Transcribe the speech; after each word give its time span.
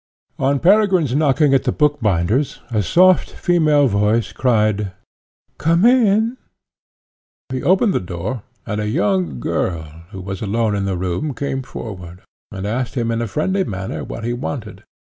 On 0.39 0.59
Peregrine's 0.59 1.13
knocking 1.13 1.53
at 1.53 1.63
the 1.63 1.71
bookbinder's, 1.71 2.59
a 2.71 2.81
soft 2.81 3.29
female 3.29 3.87
voice 3.87 4.33
cried, 4.33 4.93
"Come 5.59 5.85
in!" 5.85 6.37
He 7.49 7.61
opened 7.61 7.93
the 7.93 7.99
door, 7.99 8.41
and 8.65 8.81
a 8.81 8.89
young 8.89 9.39
girl, 9.39 9.83
who 10.09 10.19
was 10.21 10.41
alone 10.41 10.73
in 10.75 10.85
the 10.85 10.97
room, 10.97 11.35
came 11.35 11.61
forward, 11.61 12.21
and 12.51 12.65
asked 12.65 12.95
him 12.95 13.11
in 13.11 13.21
a 13.21 13.27
friendly 13.27 13.63
manner 13.63 14.03
what 14.03 14.23
he 14.23 14.33
wanted. 14.33 14.81